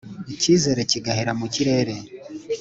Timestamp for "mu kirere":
1.39-1.95